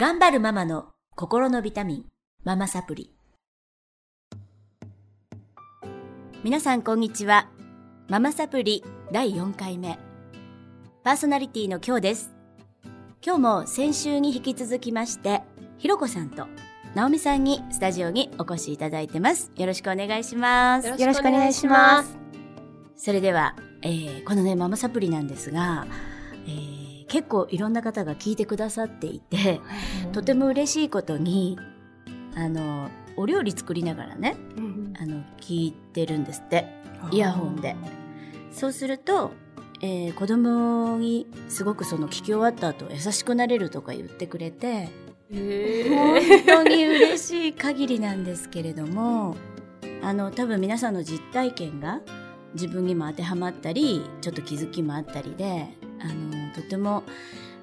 [0.00, 2.04] 頑張るママの心のビタミン、
[2.44, 3.10] ママサプリ。
[6.44, 7.48] 皆さんこんにちは。
[8.08, 9.98] ママサプリ第4回目。
[11.02, 12.30] パーソナリティの今日です。
[13.26, 15.42] 今日も先週に引き続きまして、
[15.78, 16.46] ひろこさんと
[16.94, 19.50] 直美さんにスタジオにお越しいただいてます。
[19.56, 20.86] よろしくお願いします。
[20.86, 22.16] よろしくお願いします。
[22.94, 25.88] それでは、えーこのね、ママサプリなんですが、
[26.46, 26.77] えー
[27.08, 29.60] 結構いろんな方が聞いてくださっていて、
[30.12, 31.58] とても嬉しいことに、
[32.36, 36.66] あの、お料理作りながらね、うんあの、聞いてるんですって。
[37.10, 37.74] イヤホンで。
[38.52, 39.32] そうすると、
[39.80, 44.88] えー子供にすごくその聞き終わった後優しくなれるとか言ってくれて、
[45.30, 49.36] 本当に嬉しい限りなんですけれども、
[50.02, 52.00] あの、多分皆さんの実体験が
[52.54, 57.04] 自分にも当てはまったり、ちょっと気づきもあったりで、あの、とても、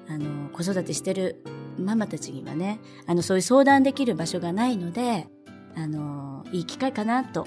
[0.08, 1.42] あの、子育てしてる
[1.78, 5.28] ママたちにはね、あの、そういう相談できる場所がないので、
[5.74, 7.46] あの、いい機会かなと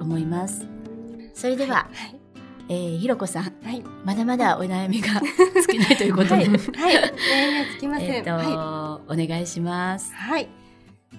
[0.00, 0.66] 思います。
[1.34, 2.20] それでは、はい。
[2.68, 3.82] えーひろこさん、はい。
[4.04, 5.20] まだまだお悩みが
[5.68, 6.46] 尽きないということで、はい。
[6.46, 6.50] はい。
[6.50, 7.10] 悩みは
[7.76, 8.10] つきません。
[8.10, 10.14] えっと、はお願いしますい。。
[10.14, 10.48] はい。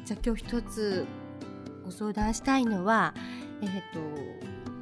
[0.03, 1.05] じゃあ今日一つ
[1.86, 3.14] ご相談したいのは、
[3.61, 3.99] えっ、と、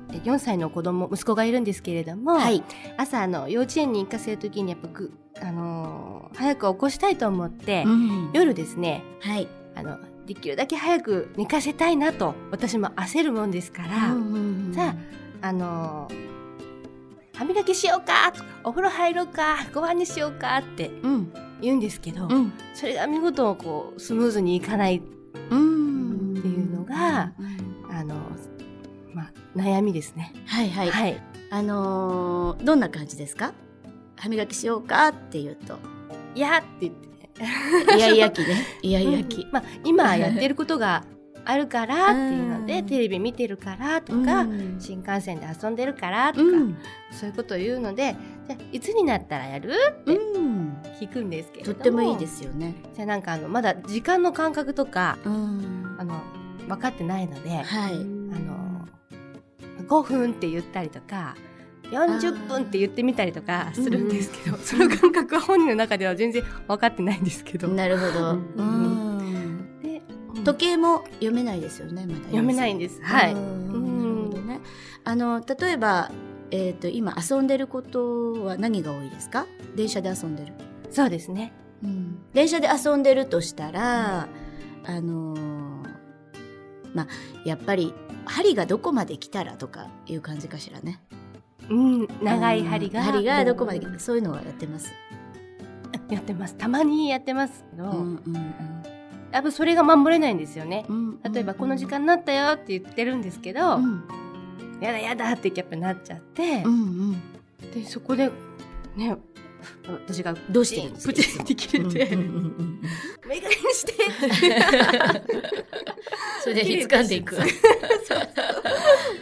[0.10, 2.64] 4歳の子供、息子がいるんですけれども、はい。
[2.98, 5.12] 朝あの幼稚園に行かせるときにやっぱぐ、
[5.42, 9.48] あのー早く起こしたいと思って、うん夜ですね、はい。
[9.76, 13.90] あの、できるだけ早く寝かせたいなと、私も焦るもんですから、
[14.74, 14.96] さ
[15.42, 16.26] あのー
[17.38, 21.34] 歯磨きしようかとか、お風呂入ろうか、ご飯にしようかってうん。
[21.62, 22.54] 言うんですけど、うん。
[22.74, 25.02] それが見事こう、スムーズにいかない、
[25.50, 26.36] うん。
[26.38, 27.55] っていうのがうんあの、まあ、
[29.56, 30.34] 悩みですね。
[30.46, 30.92] はいはい。
[30.92, 31.22] はい。
[31.52, 33.54] あのーどんな感じですか？
[34.18, 35.78] 歯磨きしようかって言うと。
[36.34, 37.48] いやって言ってね。
[37.98, 38.66] イヤイヤ期ね。
[38.82, 39.48] イヤイヤ期。
[39.52, 41.04] まあ、今やってることが
[41.46, 46.78] あるからっていうので、うんテレビ見てるからとか、うん新幹線で遊んでるからとか、うん。
[47.12, 48.16] そういうことを言うので、
[48.48, 49.74] じゃあいつになったらやる？
[50.02, 50.78] ってうん。
[51.00, 51.76] 聞くんですけれども。
[51.76, 52.74] とってもいいですよね。
[52.94, 56.04] じゃあなんかあの、まだ時間の感覚とか、うんあ。
[56.04, 56.22] の、
[56.68, 58.06] 分かってないので、はい。
[59.90, 61.36] あの、5分って言ったりとか、
[61.92, 67.68] 40分って言ってみたりとかするんですけど、その感覚は本人の中では全然分かってないんですけど。
[67.68, 68.32] なるほど。
[68.32, 69.80] ううん。
[69.84, 70.02] で、
[70.44, 72.20] 時計も読めないですよね、まだ。
[72.26, 73.00] 読めないんです。
[73.04, 73.34] はい。
[73.34, 74.62] うんなるほどね。
[75.04, 76.12] あの、例えば、
[76.52, 79.46] えっ、と、今遊んでることは何が多いですか？
[79.76, 80.54] 電車で遊んでる。
[80.90, 81.54] そうですね。
[81.84, 82.18] うん。
[82.34, 84.28] 電車で遊んでるとしたら、
[84.86, 85.55] あのー
[86.96, 87.08] まあ、
[87.44, 87.94] やっぱり、
[88.26, 91.00] 針がどこまで来たらとかいう感じかしらね。
[91.70, 93.02] うん、長い針が。
[93.02, 94.92] うん針がどこまで来たら、そういうのはやってます。
[96.10, 96.56] やってます。
[96.56, 98.54] たまにやってますけど、うんうん
[99.32, 100.86] やっぱそれが守れないんですよね。
[100.88, 101.20] うん。
[101.22, 104.04] 例えば、この時間になったよって言ってるんですけど、うん。
[104.80, 107.72] やだやだってやっぱなっちゃってう、んうん。
[107.74, 108.32] で、そこで、
[108.96, 109.18] ね、
[110.08, 112.82] 私がどうしてプチって切れて、うんうんうんうん
[113.28, 113.96] メガしてっ
[115.26, 115.26] て
[116.46, 117.36] それで引っ掴んでいく。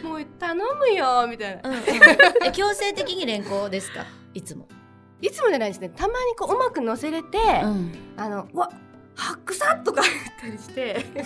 [0.02, 1.70] もう頼むよみたいな。
[1.70, 1.82] うんうん
[2.44, 4.04] え強制的に連行ですか？
[4.34, 4.68] いつも。
[5.22, 5.88] いつもじゃないですね。
[5.88, 7.94] たまにこううまく乗せれて、ん。
[8.18, 8.70] あの、うわ、
[9.14, 11.22] 歯臭っとか言ったりして、え？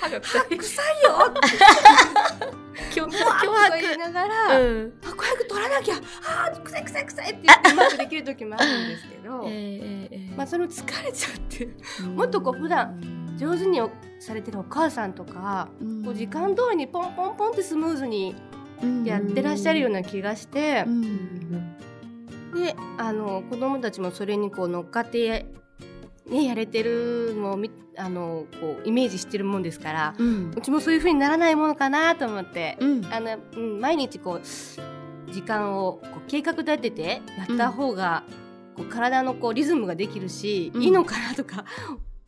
[0.00, 0.58] 歯が臭い。
[0.58, 4.92] 臭いよって脅うわーとか言いながら、うん。
[5.04, 11.68] あ、早く取らなきゃ、あー、臭い臭い臭いって言ってうまくできる時もあるんですけど、ええまあその疲れちゃって、
[12.08, 13.00] もっとこう普段
[13.38, 15.68] 上手におされてるお母さんとか、
[16.04, 18.34] こう時間通りにポンポンポンってスムーズに
[19.04, 21.76] やってらっしゃるような気がしてう、ん。
[22.54, 25.46] で、あの、子供たちもそれにこう乗っかって、
[26.28, 30.52] ね、やれてるのをみ、あの、こう、イメージしてるもんですから、うん。
[30.56, 33.06] うちもそういう風にならないものかなと思って、うん。
[33.06, 38.24] あの、うん、毎日こう、時間をこう計画立ててやった方が、
[38.76, 40.82] こう体のこうリズムができるし、うん。
[40.82, 41.64] いいのかなとか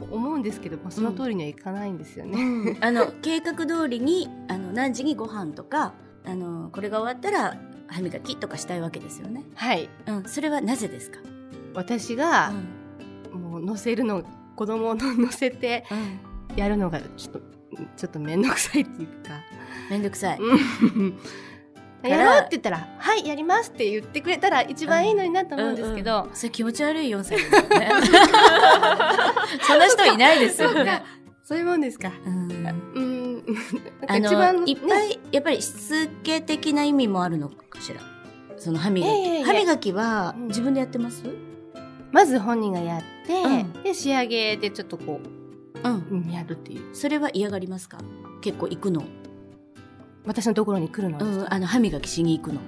[0.04, 2.78] 思うんですけど、まあ、その通りにはいかないんですよね。
[2.80, 5.94] あの計画通りにあの何時にご飯とか
[6.24, 7.56] あのこれが終わったら
[7.88, 9.44] 歯磨きとかしたいわけですよね。
[9.54, 9.88] はい。
[10.06, 11.18] うん、それはなぜですか？
[11.74, 12.52] 私が
[13.32, 14.24] う、んもう乗せるの、
[14.56, 15.84] 子供を乗せて
[16.50, 17.40] うん、やるのがちょっと、
[17.96, 19.40] ちょっとめんどくさいっていうか、
[19.88, 20.38] めんどくさい。
[22.08, 27.44] やろうって言ったら、はい、やりますって言ってくれたら一番いいのになと思うんですけど、うんうんそれ気持ち悪い4歳ね。
[29.66, 31.02] そんな人いないですよね。
[31.44, 32.12] そういうもんですか。
[32.24, 32.50] うん。
[32.94, 33.44] うん。
[34.06, 38.00] なん一番のいっぱねい、やっぱりしつけ的な意味もあるのかしら？
[38.56, 39.10] その歯磨き。
[39.10, 39.46] いやいやいや。
[39.46, 40.46] 歯磨きはうん。
[40.48, 41.24] 自分でやってます、
[42.12, 43.72] まず本人がやって、うん。
[43.82, 45.20] で仕上げでちょっとこ
[45.82, 45.92] うん。
[45.92, 46.94] う、うんやるっていう。
[46.94, 47.98] それは嫌がりますか？
[48.42, 49.02] 結構行くの？
[50.26, 52.60] 私のところに来るのですか、うん、あの歯磨きしに行くの。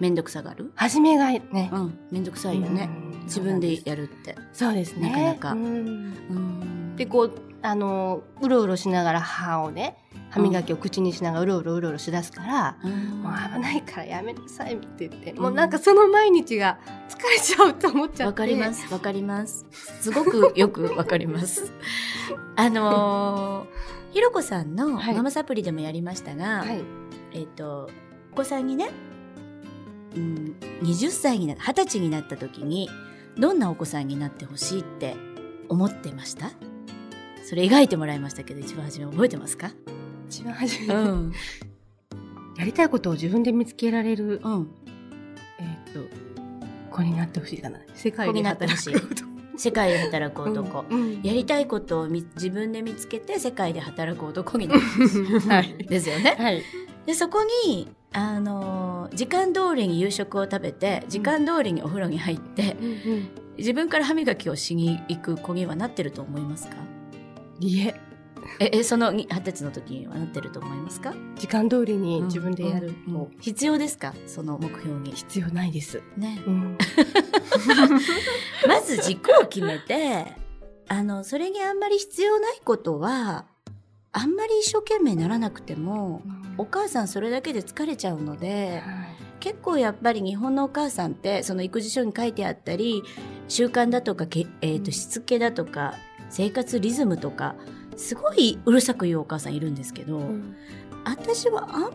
[0.00, 0.72] めんどくさがる？
[0.74, 3.20] 初めがね、うんめんどくさいよね、うん。
[3.24, 4.36] 自分でやるって。
[4.52, 5.10] そうですね。
[5.10, 5.52] なかなか。
[5.52, 5.58] うん。
[5.58, 5.64] う
[6.34, 6.96] ん。
[6.96, 7.32] でこう
[7.62, 9.96] あのうろうろしながら歯をね
[10.32, 13.22] 歯磨きを口にしながらうろうろうろうろしだすから、うん。
[13.22, 16.78] もう危ないからやめなさいって言って、もうなんかその毎日が
[17.10, 18.24] 疲れちゃうと思っちゃって。
[18.24, 18.92] わかります。
[18.92, 19.66] わかります。
[20.00, 21.70] すごく よくわかります。
[22.56, 25.14] あのーひろこさんのはい。
[25.14, 26.82] ママサプリでもやりましたが、はい。
[27.32, 27.88] えっ、と
[28.32, 28.90] お子さんにね、
[30.14, 32.90] うん、20歳にな20歳になった時に
[33.38, 35.16] どんなお子さんになってほしいって
[35.70, 36.50] 思ってました？
[37.48, 39.70] それ描いてもらいましたけど一番初め覚えてますか？
[40.32, 41.32] 一番初め、ん。
[42.56, 44.70] やりたいことを自分で見つけられる、うん。
[45.58, 46.22] えーっと
[46.90, 47.78] 子になってほしいかな。
[47.94, 49.22] 世界で働くこと。
[49.56, 55.76] 世界で働く男、うんやりたいことをみ自分で見つけて世界で働く男になってほしいはい。
[55.86, 56.36] ですよね。
[56.38, 56.62] はい。
[57.06, 62.76] でそこにあのー時間通りに夕食を食べて時間通りにお風呂に入って、
[63.58, 66.76] 自分から歯磨きをしに行く子にはなってると思いますか？
[67.60, 67.94] いえ
[68.60, 71.14] ええその二十歳の時にはなってると思いますか？
[71.36, 72.88] 時間通りに自分でやる。
[72.88, 72.94] うん。
[73.06, 73.12] うん。
[73.12, 74.14] も必要ですか？
[74.26, 75.12] その目標に。
[75.12, 76.78] 必要ないです、ね、うん、
[78.66, 80.26] まず軸を決めて
[80.88, 83.46] あのそれにあんまり必要ないことは
[84.12, 86.22] あんまり一生懸命ならなくても
[86.58, 88.82] お母さんそれだけで疲れちゃうので
[89.40, 93.02] 結構やっぱり日本のお母さんってその育児書に書いてあったり
[93.48, 95.94] 習慣だとかけ、えーとしつけだとか
[96.30, 97.54] 生活リズムとか
[97.96, 100.56] すごいうるさく言うお母さんいるんですけど、うん。
[101.04, 101.88] 私はあんま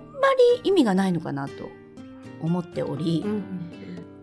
[0.63, 1.69] り意味がないのかなと
[2.41, 3.25] 思っており、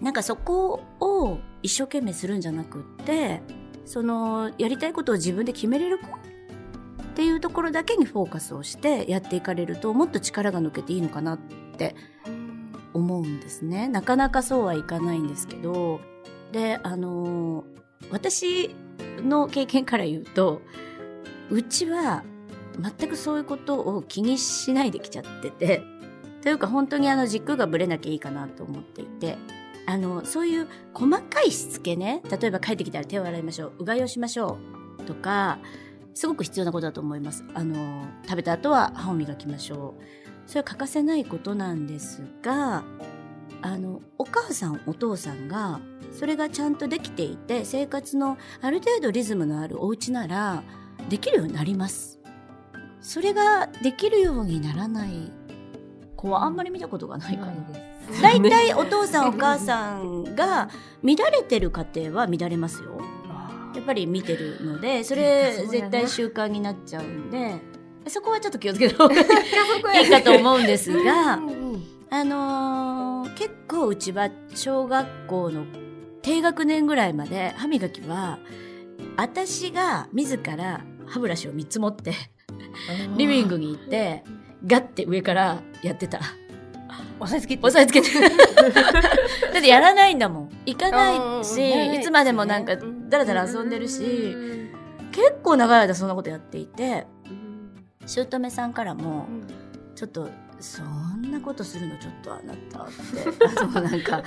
[0.00, 3.42] なんかそこを一生懸命するんじゃなくって
[3.86, 6.10] そのやりたいことを自分で決めれる子っ
[7.14, 11.38] ていうところだけにフォーカスをしてやっていかれるともっと力が抜けていいのかなっ
[11.78, 11.94] て
[12.92, 13.88] 思うんですね。
[13.88, 16.00] なかなかそうはいかないんですけど。
[16.52, 17.64] であの
[18.10, 18.70] 私
[19.18, 20.62] の経験から言うと
[21.50, 22.24] うちは
[22.78, 25.82] 全くそういうことを気にしないできちゃってて
[26.42, 29.38] というか本当にあの軸がぶれなきゃいいかなと思っていて
[29.86, 34.58] あのそういう細かいしつけね例えば帰ってきたら手を洗いましょううがいをしましょ
[34.98, 35.58] うとか
[36.14, 37.44] すごく必要なことだと思います。
[37.54, 40.02] あの食べた後は歯を磨きましょう。
[40.46, 42.84] それは欠かせないことなんですが
[43.62, 45.80] あのお母さんお父さんが
[46.12, 50.62] それがちゃんとできていて生活のある程度リズムのあるお家なら
[51.08, 52.18] できるようになります。
[53.00, 55.32] それができるようにならない。
[56.16, 57.52] 子はあんまり見たことがないかな
[58.22, 60.68] 大体お父さんお母さんが
[61.02, 63.00] 乱れてる家庭は乱れますよ。
[63.74, 67.74] やっぱり見てるのでそれ絶対習慣になっちゃうんで。
[68.06, 71.40] そこはちょっと気をつけた方がいいかと思うんですが
[72.10, 75.64] あのー結構うちは小学校の
[76.20, 78.38] 低学年ぐらいまで歯磨きは
[79.16, 82.12] 私が自ら歯ブラシを3つ持って
[83.16, 84.24] リビングに行って
[84.66, 86.20] ガッて上からやってた。
[87.20, 87.66] 押さえつけて。
[87.66, 88.08] 押さえつけて。
[89.52, 90.50] だってやらないんだもん。
[90.66, 91.58] 行かないし
[91.94, 94.34] いつまでもなんかだらだら遊んでるし
[95.12, 97.06] 結構長い間そんなことやっていて
[98.06, 99.26] 姑さんからも
[99.94, 100.28] ちょっと
[100.60, 102.92] そんなことするのちょっとあなたって
[103.60, 104.22] あのなんか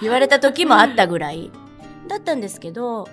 [0.00, 1.50] 言われた時もあったぐらい
[2.08, 3.08] だったんですけど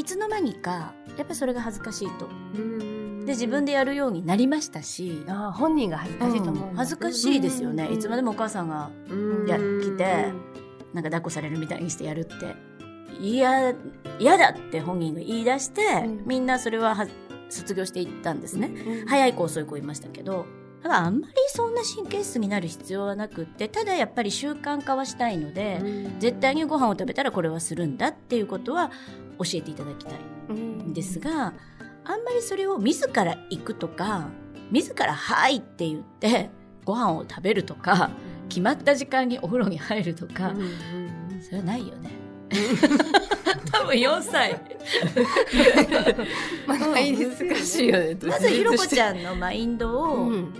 [0.00, 2.26] いつの間にかやっぱりそれが恥ずかしいと。
[3.26, 8.90] で自分でやるようになりましたし、ああ本人が恥ずかしいと思う、うん恥ずかしいですよね、いつまでもお母さんが
[9.46, 10.32] や来て
[10.94, 12.56] なんか抱っこされるみたいにしてやるって。
[13.20, 13.74] 嫌
[14.18, 16.22] 嫌だって本人が言い出して、うん。
[16.26, 17.06] みんなそれはは
[17.50, 19.06] 卒業していったんですね、うん。
[19.06, 20.46] 早い子遅い子いましたけど。
[20.82, 25.78] だからあんまりそんな神経質になる必要はなくってただやっぱり習慣化はしたいので、
[26.20, 28.90] 絶対にご飯を食べたらこれはするんだっていうことは
[29.42, 30.92] 教えていただきたいん。
[30.92, 31.54] ですが、
[32.04, 34.28] あんまりそれを自ら行くとか
[34.70, 36.50] 自ら「はい」って言って
[36.84, 38.10] ご飯を食べるとか
[38.48, 40.54] 決まった時間にお風呂に入るとか、
[41.42, 42.10] それはないよね。
[43.70, 44.52] 多分4歳。
[46.66, 48.16] まあ難しいよね。
[48.26, 50.52] まずひろこちゃんのマインドを、うん。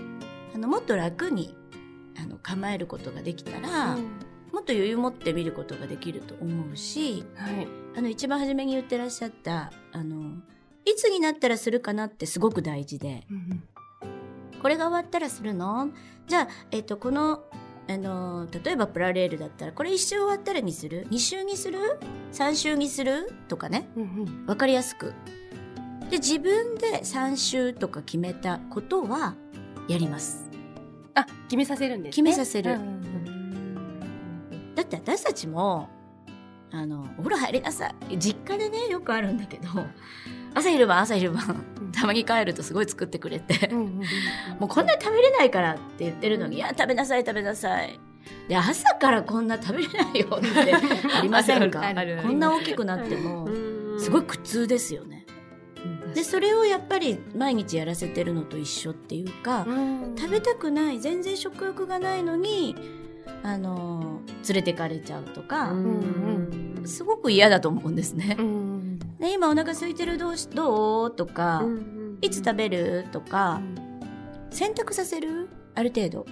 [0.55, 1.55] あのもっと楽に
[2.17, 3.97] あの構えることができたら、
[4.51, 10.37] もっと余裕持って見ることができると思うしはいあの一番初めに言ってらっしゃったあの
[10.85, 13.25] いつになったらするかなってすごく大事で。
[14.61, 15.89] これが終わったらするの？
[16.27, 17.43] じゃあ、えっとこの
[17.89, 21.79] あの例えばプラレールだったらこれ1周終わったらにする？2周にする
[22.31, 23.33] ？3周にする？
[23.47, 25.13] とかね、うんうん、分かりやすく。
[26.11, 29.35] で自分で3周とか決めたことは
[29.87, 30.47] やります。
[31.15, 32.83] あ決めさせるんです、ね、決めさせる、うんう
[34.61, 35.89] ん、だって私たちも
[36.73, 38.17] あのお風呂入りなさい。
[38.17, 39.67] 実家でねよくあるんだけど
[40.53, 41.63] 朝昼晩朝昼晩
[41.93, 43.67] たまに帰るとすごい作ってくれて、
[44.59, 47.99] もうこんなに食べれないからって言ってるのに、いや食べなさい食べなさい。
[48.47, 50.73] で朝からこんな食べれないよって
[51.13, 51.81] ありませんか？
[52.23, 53.47] こんな大きくなっても
[53.97, 55.25] すごい苦痛ですよね。
[56.13, 59.65] でそれをやっぱり毎日やらせてるのと一緒っていうか、
[60.17, 62.75] 食べたくない全然食欲がないのに
[63.43, 65.73] あの連れてかれちゃうとか、
[66.85, 68.37] すごく嫌だと思うんですね。
[69.19, 70.17] で今お腹空いてる？
[70.17, 71.11] どうしどう？
[71.15, 71.63] とか、
[72.21, 73.05] いつ食べる？
[73.11, 73.61] とか、
[74.49, 75.49] 選択させる？
[75.75, 76.25] ある程度、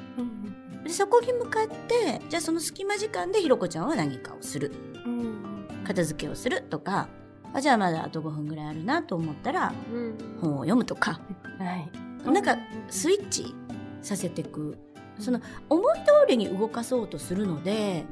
[0.84, 4.72] でそこに向かってじゃあその隙間時間でひろこちゃんは何かをする、
[5.86, 6.64] 片付けをする？
[6.64, 7.08] とか
[7.54, 9.74] あじゃあまだあと5分ぐらいあるなと思ったら、
[10.42, 11.22] 本を読むとか、
[11.60, 11.76] は
[12.26, 12.58] い、なんか
[12.90, 13.56] スイッチ
[14.02, 14.78] させていく
[15.20, 18.06] その思い通りに動かそうとするので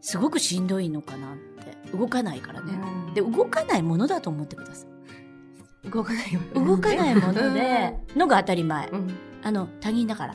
[0.00, 1.52] すごくしんどいのかなって。
[1.92, 4.86] 動かないからね、うん、で動かないものだと思ってくださ
[5.84, 5.90] い。
[5.90, 10.34] 動かないもの動かないものでのが当たり前、うん、あの他人だから、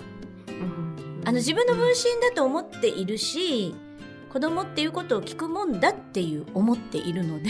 [1.23, 3.73] あの自分の分身だと思っているし
[4.31, 7.49] 子供っていうことを聞くもんだっていう思っているので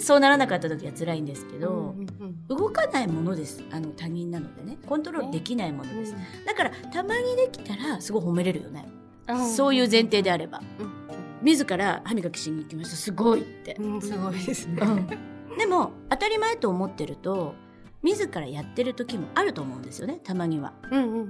[0.00, 1.94] そうならなかった時は辛いんですけど、
[2.48, 3.62] 動かないものです。
[3.70, 4.78] あの他人なのでね。
[4.86, 6.14] コントロールできないものです、
[6.46, 8.88] だからたまにできたらすごい褒めれるよね、
[9.54, 10.62] そういう前提であれば、
[11.42, 12.96] 自ら歯磨きしに行きました。
[12.96, 14.80] すごいって、すごいですね、
[15.58, 17.54] でも当たり前と思ってると
[18.02, 20.20] 自らやってる時もあると思うんですよね。
[20.24, 20.72] たまには、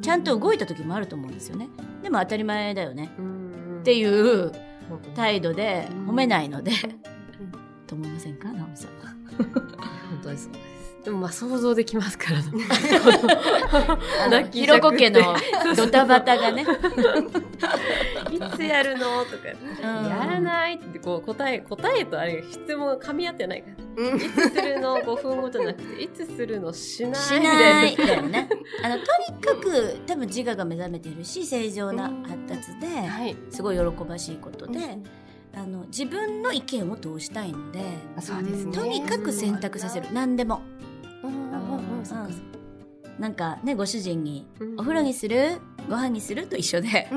[0.03, 1.69] ちゃんと動いた時もあると思うんですよね。
[2.03, 3.11] でも当たり前だよね、
[3.81, 4.53] っていう
[5.17, 6.71] 態度で褒めないので、
[7.89, 8.49] と思いませんか？
[8.53, 8.91] 直美さん。
[9.41, 9.51] 本
[10.23, 10.49] 当です
[11.05, 12.41] でもまあ想像できますから
[14.51, 15.21] ひろこ家の
[15.77, 16.67] ドタバタがね。
[18.31, 19.25] いつやるの？
[19.25, 19.49] とか、
[19.81, 20.75] やらない？
[20.75, 26.73] ってこう答え答えとあれ質問が噛み合ってないから、いつするの？5分後じゃなくていつするの？
[26.73, 27.15] しない。
[27.15, 27.97] しない。
[28.07, 28.49] だよね。
[28.85, 29.03] あのと
[29.33, 34.79] にかく多分自我が目覚めてるし正常な発達で、はい、すごい喜ばしいことで。
[34.79, 35.05] うん
[35.59, 37.81] あの自分の意見を通したいので
[38.21, 40.07] そうです、ね、とにかく選択させる。
[40.13, 40.63] 何でも。
[43.19, 44.47] なんかねご主人に
[44.79, 45.61] 「お風呂にする？
[45.89, 47.09] ご飯にする?」と一緒で、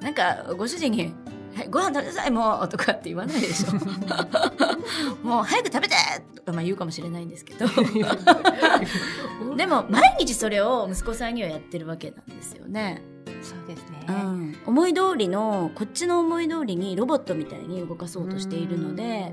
[0.00, 1.14] なんかご主人に
[1.54, 3.72] 「はい、ご飯食べなさいもう」とかって言わないでしょ。
[5.22, 5.94] もう早く食べて！
[6.34, 7.66] とかまあ言うかもしれないんですけど。
[9.56, 13.02] でも毎日それを息子さんにはやってるわけなんですよね。
[13.46, 19.32] そうですね、うん、思い通りのこっちの思い通りにロボットみたいに動かそうとしているので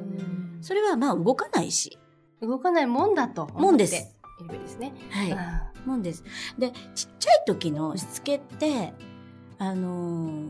[0.62, 1.98] それはまあ動かないし。
[2.42, 3.96] 動かないもんだともんです。
[3.96, 4.94] いるですね。
[5.10, 5.88] はい。
[5.88, 6.24] もんです。
[6.58, 8.94] でちっちゃい時のしつけって
[9.58, 10.50] あのー、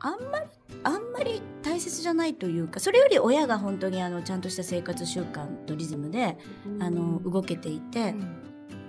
[0.00, 0.46] あんまり
[0.84, 6.38] あんまり大切じゃないというかそれより親が本当にあのちゃんとした生活習慣とリズムで、
[6.80, 8.41] あの動けていて、うん、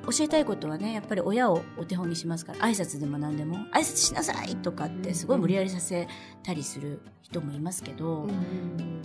[0.06, 2.60] 教えたいことはねやっぱり親をお手本にしますから。
[2.60, 3.58] 挨拶でも何でも。
[3.72, 6.08] 挨拶しなさいとかってすごい無理やりさせ
[6.44, 8.28] たりする人もいますけど、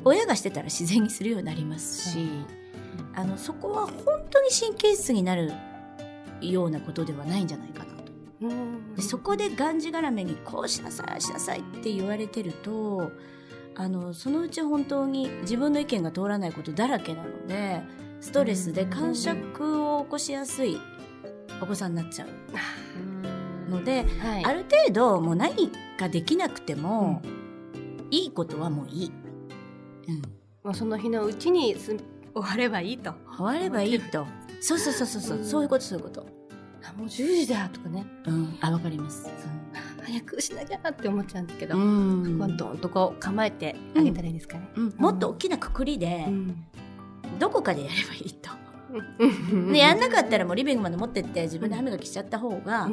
[0.05, 2.28] 親がしてたら自然にするようになりますし、
[3.14, 5.52] あのそこは本当に神経質になる
[6.40, 7.99] ようなことではないんじゃないかなと。
[8.97, 13.11] でそこでがんじがらめにこうしなさいしなさいって言われてると
[13.75, 17.83] あのそのうち本当に自分の意見が通らないことだらけなので
[18.21, 20.81] ストレスで感触を起こしやすい
[21.61, 29.13] お子さんになっちゃうので、はい、ある程度もう何かできなくても、うん、いいことはもういい。
[30.09, 30.23] うん、
[30.65, 32.01] もうその日のうちに終
[32.35, 33.15] わればいいと。
[33.37, 34.27] 終わればいいと。
[34.61, 36.27] そうそうそうそう、うん、そういうことそういうこと。
[36.89, 38.07] あもう10時だとかね。
[38.27, 39.29] うん、あわかります。
[40.03, 44.69] 早くしなきゃって思っちゃうんですけど、うん、どんとこう構えてあげたらいいですかね。
[44.77, 46.27] うん、もっと大きなくくりで、
[47.38, 48.50] どこかでやればいいと。
[49.73, 52.88] でやんなかったらもうリビングまで持ってって自分で歯磨きしちゃった方が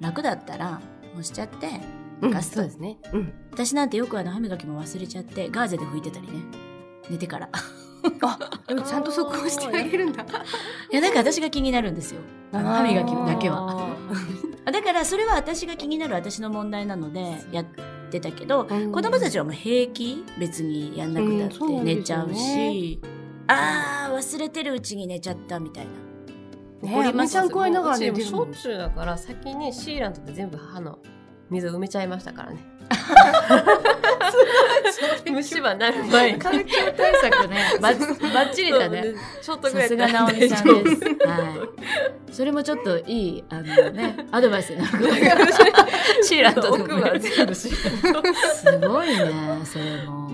[0.00, 0.80] 楽だったら
[1.14, 1.80] もうしちゃって
[2.22, 6.34] ガスト、そうですね、うん、私なんてよくあの歯磨きも忘れちゃってガーゼで拭いてたりね。
[7.10, 7.48] 寝てから。
[7.52, 10.22] あでもちゃんとそこをしてあげるんだ。
[10.22, 12.20] いやなんか私が気になるんですよ。
[12.52, 13.88] 歯磨きだけは。
[14.72, 17.66] だからそれは私が気になる私の問題なのでやっ
[18.10, 20.24] てたけど、子供たちはもう平気？
[20.38, 23.11] 別にやんなくたって寝ちゃうし、うん
[23.52, 25.90] ああ忘れてるうちに寝ちゃったみたいな。
[26.82, 30.98] 怒りますちゃん怖いのがねしょっちゅうだから先にシーラントで全部歯の
[31.48, 32.58] 水埋めちゃいましたからね。
[35.30, 36.38] 虫歯なる前に。
[36.38, 37.78] 環境対策ね。
[37.80, 39.14] ばばっちりだね。
[39.40, 41.04] ちょっとぐらいさすが直美さんです。
[41.26, 41.68] は
[42.28, 42.32] い。
[42.32, 44.90] それもちょっといいあのねアドバイスになる
[46.24, 50.30] シーラント奥歯全部シーラントすごいねそれも。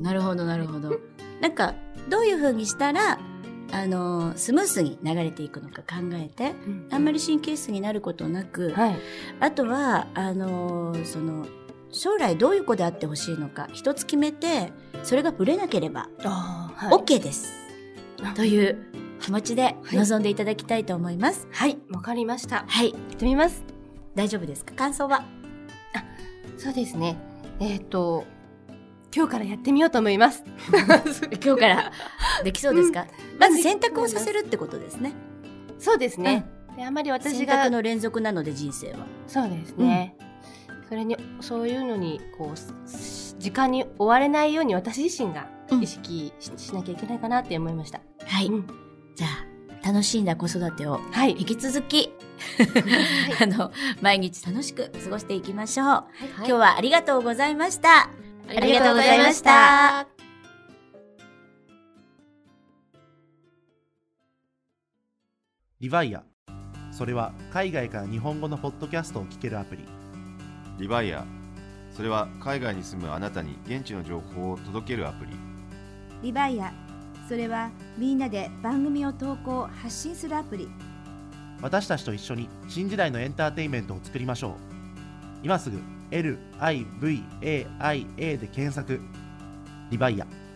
[0.00, 0.98] なるほどなるほど。
[1.40, 1.74] なんか
[2.08, 3.18] どういうふうにしたら
[3.70, 8.96] あのスムースに流れていくのか考えて、うん、あんまり神経質になることなく、はい、
[9.40, 11.46] あとはあのその
[11.92, 14.72] 将来どういう子であってほしいのか一つ決めて
[15.02, 16.08] それがぶれなければ
[16.90, 17.52] OK です、
[18.22, 18.78] はい、という
[19.20, 21.48] 気持ちで臨んでいただきたいと思います。
[21.50, 21.76] はい。
[21.90, 22.64] わ、かりました。
[22.68, 22.90] はい。
[22.90, 23.64] やってみます。
[24.14, 24.74] 大丈夫ですか？
[24.74, 25.24] 感想は？
[25.94, 26.04] あ
[26.56, 27.16] そうですね。
[27.58, 28.24] えっ、ー、と
[29.14, 30.44] 今日からやってみようと思います。
[31.42, 31.92] 今日から
[32.44, 35.14] できそうですか、うん、まず選択をさせるってことですね。
[35.78, 39.06] そうですね、うん、であまり私が選択の連続なので人生は。
[39.26, 40.16] そうですね、
[40.68, 45.48] うん、それにそういうのにこう時間に追われないように私自身が
[45.80, 48.00] 意識し,、なきゃいけないかなって思いました。
[48.26, 48.50] はい、
[49.14, 52.12] じゃあ楽しんだ子育てを引き続き、
[53.38, 53.72] はい、 あの
[54.02, 58.10] 毎日楽しく過ごしていきましょう、はい、今日はありがとうございました、
[58.48, 60.06] ありがとうございました。
[65.80, 66.24] リヴァイア。
[66.90, 69.84] それは海外から日本語のポッドキャストを聞けるアプリ。
[70.78, 71.26] リヴァイア。
[71.92, 75.32] それは海外に住むあなたに現地の情報を届けるアプリ。
[76.22, 76.72] リヴァイア。
[77.28, 80.68] それはみんなで番組を投稿発信するアプリ。
[81.60, 84.52] 私たちと一緒に新時代のエンターテインメントを作りましょう。
[85.42, 85.78] 今すぐ
[86.10, 86.86] LIVAIA
[88.38, 89.00] で検索。
[89.90, 90.47] リバイア。